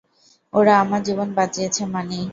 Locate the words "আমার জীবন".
0.83-1.27